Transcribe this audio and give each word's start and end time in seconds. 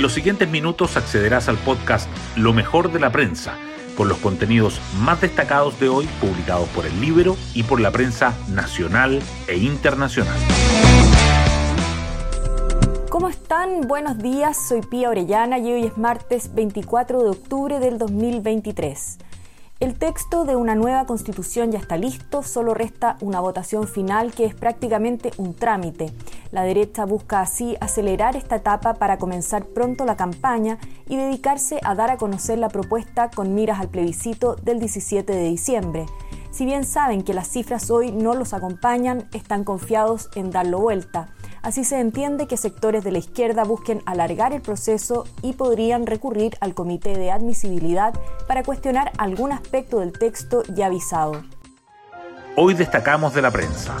En 0.00 0.02
los 0.02 0.14
siguientes 0.14 0.48
minutos 0.48 0.96
accederás 0.96 1.50
al 1.50 1.58
podcast 1.58 2.08
Lo 2.34 2.54
mejor 2.54 2.90
de 2.90 2.98
la 2.98 3.12
prensa, 3.12 3.58
con 3.98 4.08
los 4.08 4.16
contenidos 4.16 4.80
más 4.98 5.20
destacados 5.20 5.78
de 5.78 5.90
hoy 5.90 6.08
publicados 6.22 6.70
por 6.70 6.86
el 6.86 7.02
libro 7.02 7.36
y 7.52 7.64
por 7.64 7.82
la 7.82 7.90
prensa 7.90 8.34
nacional 8.48 9.20
e 9.46 9.58
internacional. 9.58 10.38
¿Cómo 13.10 13.28
están? 13.28 13.82
Buenos 13.82 14.16
días, 14.16 14.56
soy 14.70 14.80
Pía 14.80 15.10
Orellana 15.10 15.58
y 15.58 15.70
hoy 15.70 15.84
es 15.84 15.98
martes 15.98 16.54
24 16.54 17.22
de 17.22 17.28
octubre 17.28 17.78
del 17.78 17.98
2023. 17.98 19.18
El 19.80 19.98
texto 19.98 20.46
de 20.46 20.56
una 20.56 20.74
nueva 20.74 21.04
constitución 21.04 21.72
ya 21.72 21.78
está 21.78 21.98
listo, 21.98 22.42
solo 22.42 22.72
resta 22.72 23.16
una 23.20 23.40
votación 23.40 23.86
final 23.86 24.32
que 24.32 24.46
es 24.46 24.54
prácticamente 24.54 25.30
un 25.36 25.54
trámite. 25.54 26.12
La 26.50 26.62
derecha 26.62 27.04
busca 27.04 27.40
así 27.40 27.76
acelerar 27.80 28.34
esta 28.34 28.56
etapa 28.56 28.94
para 28.94 29.18
comenzar 29.18 29.66
pronto 29.66 30.04
la 30.04 30.16
campaña 30.16 30.78
y 31.08 31.16
dedicarse 31.16 31.78
a 31.84 31.94
dar 31.94 32.10
a 32.10 32.16
conocer 32.16 32.58
la 32.58 32.68
propuesta 32.68 33.30
con 33.30 33.54
miras 33.54 33.80
al 33.80 33.88
plebiscito 33.88 34.56
del 34.56 34.80
17 34.80 35.32
de 35.32 35.44
diciembre. 35.44 36.06
Si 36.50 36.64
bien 36.64 36.84
saben 36.84 37.22
que 37.22 37.34
las 37.34 37.48
cifras 37.48 37.90
hoy 37.90 38.10
no 38.10 38.34
los 38.34 38.52
acompañan, 38.52 39.28
están 39.32 39.62
confiados 39.62 40.28
en 40.34 40.50
darlo 40.50 40.80
vuelta. 40.80 41.28
Así 41.62 41.84
se 41.84 42.00
entiende 42.00 42.46
que 42.46 42.56
sectores 42.56 43.04
de 43.04 43.12
la 43.12 43.18
izquierda 43.18 43.64
busquen 43.64 44.02
alargar 44.06 44.52
el 44.52 44.62
proceso 44.62 45.26
y 45.42 45.52
podrían 45.52 46.06
recurrir 46.06 46.56
al 46.60 46.74
Comité 46.74 47.16
de 47.16 47.30
Admisibilidad 47.30 48.14
para 48.48 48.64
cuestionar 48.64 49.12
algún 49.18 49.52
aspecto 49.52 50.00
del 50.00 50.12
texto 50.12 50.62
ya 50.74 50.86
avisado. 50.86 51.44
Hoy 52.56 52.74
destacamos 52.74 53.34
de 53.34 53.42
la 53.42 53.50
prensa. 53.50 53.96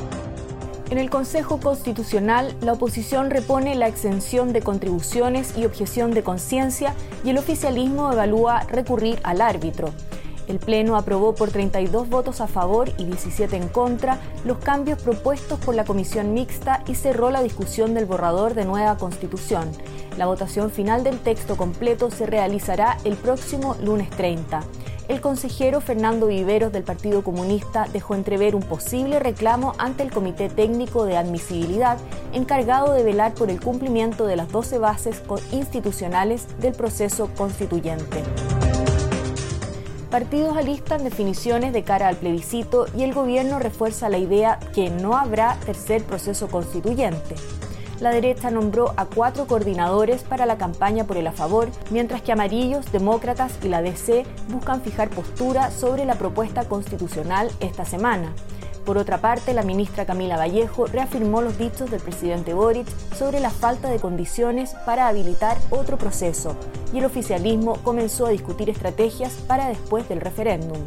En 0.90 0.98
el 0.98 1.08
Consejo 1.08 1.60
Constitucional, 1.60 2.52
la 2.60 2.72
oposición 2.72 3.30
repone 3.30 3.76
la 3.76 3.86
exención 3.86 4.52
de 4.52 4.60
contribuciones 4.60 5.56
y 5.56 5.64
objeción 5.64 6.10
de 6.10 6.24
conciencia 6.24 6.94
y 7.22 7.30
el 7.30 7.38
oficialismo 7.38 8.12
evalúa 8.12 8.64
recurrir 8.64 9.20
al 9.22 9.40
árbitro. 9.40 9.90
El 10.48 10.58
Pleno 10.58 10.96
aprobó 10.96 11.32
por 11.36 11.52
32 11.52 12.08
votos 12.08 12.40
a 12.40 12.48
favor 12.48 12.90
y 12.98 13.04
17 13.04 13.56
en 13.56 13.68
contra 13.68 14.18
los 14.44 14.58
cambios 14.58 15.00
propuestos 15.00 15.60
por 15.60 15.76
la 15.76 15.84
Comisión 15.84 16.34
Mixta 16.34 16.82
y 16.88 16.96
cerró 16.96 17.30
la 17.30 17.44
discusión 17.44 17.94
del 17.94 18.06
borrador 18.06 18.54
de 18.54 18.64
nueva 18.64 18.98
Constitución. 18.98 19.70
La 20.18 20.26
votación 20.26 20.72
final 20.72 21.04
del 21.04 21.20
texto 21.20 21.56
completo 21.56 22.10
se 22.10 22.26
realizará 22.26 22.98
el 23.04 23.14
próximo 23.14 23.76
lunes 23.80 24.10
30. 24.10 24.60
El 25.10 25.20
consejero 25.20 25.80
Fernando 25.80 26.28
Viveros 26.28 26.70
del 26.70 26.84
Partido 26.84 27.24
Comunista 27.24 27.88
dejó 27.92 28.14
entrever 28.14 28.54
un 28.54 28.62
posible 28.62 29.18
reclamo 29.18 29.72
ante 29.76 30.04
el 30.04 30.12
Comité 30.12 30.48
Técnico 30.48 31.04
de 31.04 31.16
Admisibilidad 31.16 31.98
encargado 32.32 32.92
de 32.92 33.02
velar 33.02 33.34
por 33.34 33.50
el 33.50 33.60
cumplimiento 33.60 34.24
de 34.24 34.36
las 34.36 34.52
12 34.52 34.78
bases 34.78 35.20
institucionales 35.50 36.46
del 36.60 36.74
proceso 36.74 37.28
constituyente. 37.36 38.22
Partidos 40.12 40.56
alistan 40.56 41.02
definiciones 41.02 41.72
de 41.72 41.82
cara 41.82 42.06
al 42.06 42.14
plebiscito 42.14 42.86
y 42.96 43.02
el 43.02 43.12
gobierno 43.12 43.58
refuerza 43.58 44.08
la 44.10 44.18
idea 44.18 44.60
que 44.72 44.90
no 44.90 45.16
habrá 45.16 45.56
tercer 45.66 46.04
proceso 46.04 46.46
constituyente. 46.46 47.34
La 48.00 48.10
derecha 48.10 48.50
nombró 48.50 48.94
a 48.96 49.04
cuatro 49.04 49.46
coordinadores 49.46 50.22
para 50.22 50.46
la 50.46 50.56
campaña 50.56 51.04
por 51.04 51.18
el 51.18 51.26
a 51.26 51.32
favor, 51.32 51.68
mientras 51.90 52.22
que 52.22 52.32
Amarillos, 52.32 52.90
Demócratas 52.92 53.52
y 53.62 53.68
la 53.68 53.82
DC 53.82 54.24
buscan 54.48 54.80
fijar 54.80 55.10
postura 55.10 55.70
sobre 55.70 56.06
la 56.06 56.14
propuesta 56.14 56.64
constitucional 56.64 57.50
esta 57.60 57.84
semana. 57.84 58.32
Por 58.86 58.96
otra 58.96 59.18
parte, 59.18 59.52
la 59.52 59.62
ministra 59.62 60.06
Camila 60.06 60.38
Vallejo 60.38 60.86
reafirmó 60.86 61.42
los 61.42 61.58
dichos 61.58 61.90
del 61.90 62.00
presidente 62.00 62.54
Boric 62.54 62.88
sobre 63.14 63.38
la 63.38 63.50
falta 63.50 63.90
de 63.90 64.00
condiciones 64.00 64.74
para 64.86 65.06
habilitar 65.06 65.58
otro 65.68 65.98
proceso 65.98 66.56
y 66.94 66.98
el 66.98 67.04
oficialismo 67.04 67.74
comenzó 67.84 68.26
a 68.26 68.30
discutir 68.30 68.70
estrategias 68.70 69.34
para 69.46 69.68
después 69.68 70.08
del 70.08 70.22
referéndum. 70.22 70.78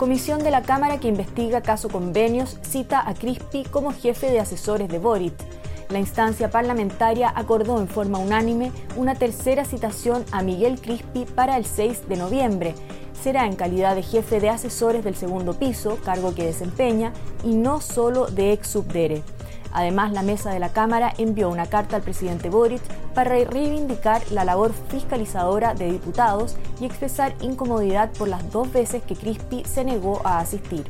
Comisión 0.00 0.42
de 0.42 0.50
la 0.50 0.62
Cámara 0.62 0.98
que 0.98 1.08
investiga 1.08 1.60
caso 1.60 1.90
convenios 1.90 2.56
cita 2.62 3.06
a 3.06 3.12
Crispi 3.12 3.64
como 3.64 3.92
jefe 3.92 4.30
de 4.30 4.40
asesores 4.40 4.88
de 4.88 4.98
Boric. 4.98 5.34
La 5.90 5.98
instancia 5.98 6.50
parlamentaria 6.50 7.30
acordó 7.36 7.78
en 7.78 7.86
forma 7.86 8.16
unánime 8.16 8.72
una 8.96 9.14
tercera 9.14 9.66
citación 9.66 10.24
a 10.32 10.42
Miguel 10.42 10.80
Crispi 10.80 11.26
para 11.26 11.58
el 11.58 11.66
6 11.66 12.08
de 12.08 12.16
noviembre, 12.16 12.74
será 13.22 13.44
en 13.44 13.56
calidad 13.56 13.94
de 13.94 14.02
jefe 14.02 14.40
de 14.40 14.48
asesores 14.48 15.04
del 15.04 15.16
segundo 15.16 15.52
piso, 15.52 15.98
cargo 16.02 16.34
que 16.34 16.46
desempeña, 16.46 17.12
y 17.44 17.54
no 17.54 17.82
solo 17.82 18.24
de 18.24 18.52
ex 18.54 18.68
subdere. 18.68 19.22
Además, 19.72 20.12
la 20.12 20.22
mesa 20.22 20.50
de 20.50 20.58
la 20.58 20.70
Cámara 20.70 21.12
envió 21.18 21.48
una 21.48 21.66
carta 21.66 21.96
al 21.96 22.02
presidente 22.02 22.50
Boric 22.50 22.82
para 23.14 23.30
reivindicar 23.44 24.22
la 24.30 24.44
labor 24.44 24.72
fiscalizadora 24.88 25.74
de 25.74 25.92
diputados 25.92 26.56
y 26.80 26.86
expresar 26.86 27.34
incomodidad 27.40 28.10
por 28.12 28.28
las 28.28 28.50
dos 28.50 28.72
veces 28.72 29.02
que 29.02 29.16
Crispi 29.16 29.64
se 29.64 29.84
negó 29.84 30.20
a 30.24 30.38
asistir. 30.38 30.84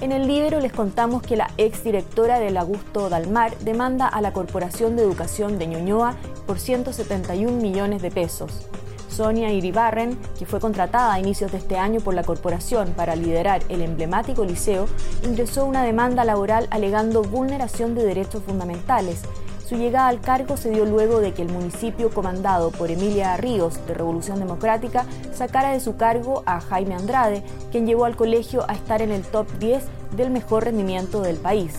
En 0.00 0.12
el 0.12 0.26
libro 0.26 0.60
les 0.60 0.72
contamos 0.72 1.22
que 1.22 1.34
la 1.34 1.50
exdirectora 1.56 2.38
del 2.38 2.58
Augusto 2.58 3.08
Dalmar 3.08 3.56
demanda 3.60 4.06
a 4.06 4.20
la 4.20 4.34
Corporación 4.34 4.96
de 4.96 5.02
Educación 5.02 5.58
de 5.58 5.66
Ñuñoa 5.66 6.14
por 6.46 6.60
171 6.60 7.50
millones 7.50 8.02
de 8.02 8.10
pesos. 8.10 8.68
Sonia 9.14 9.52
Iribarren, 9.52 10.18
que 10.36 10.44
fue 10.44 10.58
contratada 10.58 11.14
a 11.14 11.20
inicios 11.20 11.52
de 11.52 11.58
este 11.58 11.78
año 11.78 12.00
por 12.00 12.14
la 12.14 12.24
corporación 12.24 12.94
para 12.96 13.14
liderar 13.14 13.62
el 13.68 13.80
emblemático 13.80 14.44
liceo, 14.44 14.86
ingresó 15.22 15.66
una 15.66 15.84
demanda 15.84 16.24
laboral 16.24 16.66
alegando 16.70 17.22
vulneración 17.22 17.94
de 17.94 18.04
derechos 18.04 18.42
fundamentales. 18.42 19.22
Su 19.68 19.76
llegada 19.76 20.08
al 20.08 20.20
cargo 20.20 20.56
se 20.56 20.70
dio 20.70 20.84
luego 20.84 21.20
de 21.20 21.32
que 21.32 21.42
el 21.42 21.48
municipio 21.48 22.10
comandado 22.10 22.72
por 22.72 22.90
Emilia 22.90 23.36
Ríos 23.36 23.78
de 23.86 23.94
Revolución 23.94 24.40
Democrática 24.40 25.06
sacara 25.32 25.70
de 25.70 25.80
su 25.80 25.96
cargo 25.96 26.42
a 26.44 26.60
Jaime 26.60 26.96
Andrade, 26.96 27.44
quien 27.70 27.86
llevó 27.86 28.06
al 28.06 28.16
colegio 28.16 28.64
a 28.68 28.74
estar 28.74 29.00
en 29.00 29.12
el 29.12 29.22
top 29.22 29.46
10 29.60 29.84
del 30.16 30.30
mejor 30.30 30.64
rendimiento 30.64 31.22
del 31.22 31.36
país. 31.36 31.72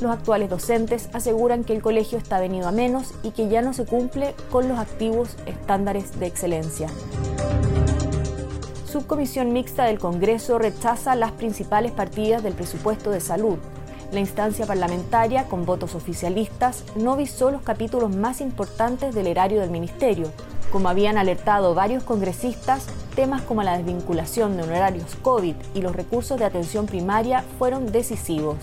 Los 0.00 0.12
actuales 0.12 0.48
docentes 0.48 1.08
aseguran 1.12 1.64
que 1.64 1.72
el 1.72 1.82
colegio 1.82 2.18
está 2.18 2.38
venido 2.38 2.68
a 2.68 2.72
menos 2.72 3.14
y 3.24 3.32
que 3.32 3.48
ya 3.48 3.62
no 3.62 3.72
se 3.72 3.84
cumple 3.84 4.34
con 4.50 4.68
los 4.68 4.78
activos 4.78 5.30
estándares 5.46 6.20
de 6.20 6.26
excelencia. 6.26 6.88
Subcomisión 8.86 9.52
Mixta 9.52 9.84
del 9.84 9.98
Congreso 9.98 10.58
rechaza 10.58 11.16
las 11.16 11.32
principales 11.32 11.90
partidas 11.90 12.44
del 12.44 12.54
presupuesto 12.54 13.10
de 13.10 13.20
salud. 13.20 13.58
La 14.12 14.20
instancia 14.20 14.66
parlamentaria, 14.66 15.44
con 15.44 15.66
votos 15.66 15.96
oficialistas, 15.96 16.84
no 16.94 17.16
visó 17.16 17.50
los 17.50 17.62
capítulos 17.62 18.14
más 18.14 18.40
importantes 18.40 19.14
del 19.14 19.26
erario 19.26 19.60
del 19.60 19.70
Ministerio. 19.70 20.30
Como 20.70 20.88
habían 20.88 21.18
alertado 21.18 21.74
varios 21.74 22.04
congresistas, 22.04 22.86
temas 23.16 23.42
como 23.42 23.64
la 23.64 23.76
desvinculación 23.76 24.56
de 24.56 24.62
honorarios 24.62 25.16
COVID 25.22 25.56
y 25.74 25.82
los 25.82 25.96
recursos 25.96 26.38
de 26.38 26.44
atención 26.44 26.86
primaria 26.86 27.44
fueron 27.58 27.90
decisivos 27.90 28.56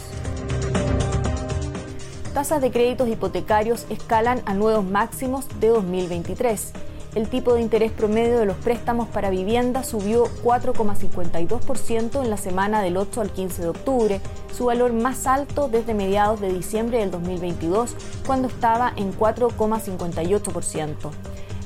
tasas 2.36 2.62
de 2.62 2.70
créditos 2.70 3.08
hipotecarios 3.08 3.86
escalan 3.90 4.42
a 4.46 4.54
nuevos 4.54 4.84
máximos 4.84 5.48
de 5.62 5.70
2023. 5.70 6.74
El 7.16 7.30
tipo 7.30 7.54
de 7.54 7.62
interés 7.62 7.94
promedio 7.94 8.38
de 8.38 8.46
los 8.46 8.58
préstamos 8.58 9.08
para 9.08 9.30
vivienda 9.30 9.86
subió 9.86 10.26
4,52% 10.44 12.22
en 12.22 12.30
la 12.30 12.36
semana 12.36 12.82
del 12.82 12.98
8 12.98 13.22
al 13.22 13.32
15 13.32 13.62
de 13.62 13.68
octubre, 13.70 14.22
su 14.54 14.66
valor 14.66 14.92
más 14.92 15.28
alto 15.28 15.70
desde 15.70 15.94
mediados 15.94 16.42
de 16.42 16.52
diciembre 16.52 16.98
del 16.98 17.10
2022, 17.10 17.96
cuando 18.28 18.50
estaba 18.50 18.92
en 18.98 19.18
4,58%. 19.18 21.12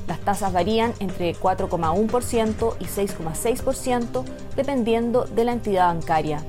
Las 0.07 0.19
tasas 0.19 0.53
varían 0.53 0.93
entre 0.99 1.33
4,1% 1.33 2.75
y 2.79 2.85
6,6% 2.85 4.23
dependiendo 4.55 5.23
de 5.23 5.45
la 5.45 5.53
entidad 5.53 5.87
bancaria. 5.87 6.43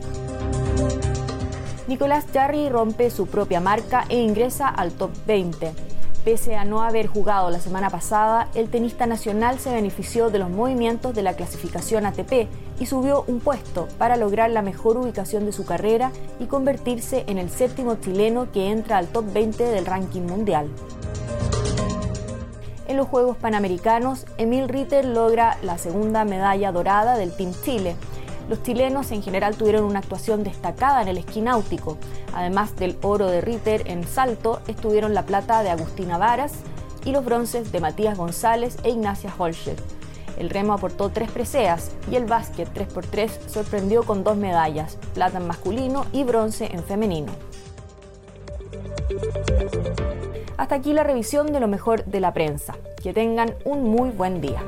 Nicolás 1.91 2.25
Jarry 2.33 2.69
rompe 2.69 3.11
su 3.11 3.27
propia 3.27 3.59
marca 3.59 4.05
e 4.09 4.21
ingresa 4.21 4.69
al 4.69 4.93
top 4.93 5.11
20. 5.27 5.73
Pese 6.25 6.55
a 6.55 6.65
no 6.65 6.83
haber 6.83 7.09
jugado 7.09 7.51
la 7.51 7.59
semana 7.59 7.91
pasada, 7.91 8.47
el 8.55 8.71
tenista 8.71 9.07
nacional 9.07 9.59
se 9.59 9.75
benefició 9.75 10.31
de 10.31 10.39
los 10.39 10.51
movimientos 10.51 11.17
de 11.17 11.25
la 11.25 11.35
clasificación 11.35 12.07
ATP 12.07 12.47
y 12.79 12.87
subió 12.87 13.25
un 13.27 13.41
puesto 13.41 13.89
para 13.99 14.17
lograr 14.17 14.51
la 14.51 14.63
mejor 14.63 14.99
ubicación 14.99 15.47
de 15.47 15.53
su 15.53 15.65
carrera 15.65 16.13
y 16.39 16.45
convertirse 16.45 17.25
en 17.27 17.39
el 17.39 17.51
séptimo 17.51 17.97
chileno 17.97 18.53
que 18.53 18.71
entra 18.71 18.97
al 18.97 19.09
top 19.09 19.25
20 19.33 19.65
del 19.65 19.85
ranking 19.85 20.23
mundial. 20.23 20.71
En 22.87 22.97
los 22.97 23.09
Juegos 23.09 23.37
Panamericanos, 23.37 24.27
Emil 24.39 24.69
Ritter 24.69 25.05
logra 25.05 25.59
la 25.65 25.77
segunda 25.77 26.25
medalla 26.25 26.71
dorada 26.71 27.17
del 27.17 27.33
Team 27.33 27.53
Chile 27.65 27.97
los 28.51 28.65
chilenos 28.65 29.13
en 29.13 29.23
general 29.23 29.57
tuvieron 29.57 29.85
una 29.85 30.01
actuación 30.01 30.43
destacada 30.43 31.03
en 31.03 31.09
el 31.09 31.19
esquí 31.19 31.41
náutico. 31.41 31.97
Además 32.35 32.75
del 32.75 32.99
oro 33.01 33.29
de 33.29 33.41
Ritter 33.41 33.85
en 33.87 34.05
salto, 34.05 34.61
estuvieron 34.67 35.15
la 35.15 35.23
plata 35.23 35.63
de 35.63 35.71
Agustina 35.71 36.19
Varas 36.19 36.53
y 37.05 37.13
los 37.13 37.25
bronces 37.25 37.71
de 37.71 37.79
Matías 37.79 38.19
González 38.19 38.77
e 38.83 38.91
Ignacia 38.91 39.33
Holscher. 39.39 39.77
El 40.37 40.51
remo 40.51 40.73
aportó 40.73 41.11
tres 41.11 41.31
preseas 41.31 41.93
y 42.11 42.17
el 42.17 42.25
básquet 42.25 42.69
3x3 42.75 43.31
sorprendió 43.47 44.03
con 44.03 44.25
dos 44.25 44.37
medallas, 44.37 44.99
plata 45.15 45.39
en 45.39 45.47
masculino 45.47 46.07
y 46.13 46.25
bronce 46.25 46.71
en 46.73 46.83
femenino. 46.83 47.31
Hasta 50.57 50.75
aquí 50.75 50.93
la 50.93 51.05
revisión 51.05 51.53
de 51.53 51.61
lo 51.61 51.69
mejor 51.69 52.05
de 52.05 52.19
la 52.19 52.35
prensa. 52.35 52.75
Que 53.01 53.15
tengan 53.15 53.55
un 53.65 53.85
muy 53.85 54.11
buen 54.11 54.41
día. 54.41 54.61